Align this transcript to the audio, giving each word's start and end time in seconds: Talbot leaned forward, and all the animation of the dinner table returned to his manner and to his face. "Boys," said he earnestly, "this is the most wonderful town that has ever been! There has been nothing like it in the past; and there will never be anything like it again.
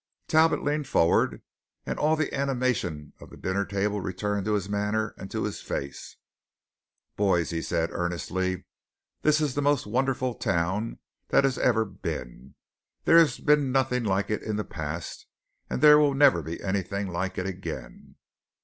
Talbot 0.27 0.63
leaned 0.63 0.87
forward, 0.87 1.43
and 1.85 1.99
all 1.99 2.15
the 2.15 2.33
animation 2.33 3.13
of 3.19 3.29
the 3.29 3.37
dinner 3.37 3.63
table 3.65 4.01
returned 4.01 4.45
to 4.45 4.55
his 4.55 4.67
manner 4.67 5.13
and 5.15 5.29
to 5.29 5.43
his 5.43 5.61
face. 5.61 6.15
"Boys," 7.15 7.49
said 7.67 7.89
he 7.89 7.93
earnestly, 7.95 8.63
"this 9.21 9.39
is 9.39 9.53
the 9.53 9.61
most 9.61 9.85
wonderful 9.85 10.33
town 10.33 10.97
that 11.27 11.43
has 11.43 11.59
ever 11.59 11.85
been! 11.85 12.55
There 13.05 13.19
has 13.19 13.37
been 13.37 13.71
nothing 13.71 14.03
like 14.03 14.31
it 14.31 14.41
in 14.41 14.55
the 14.55 14.63
past; 14.63 15.27
and 15.69 15.83
there 15.83 15.99
will 15.99 16.15
never 16.15 16.41
be 16.41 16.59
anything 16.63 17.11
like 17.13 17.37
it 17.37 17.45
again. 17.45 18.15